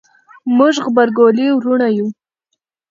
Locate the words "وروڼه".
1.53-1.87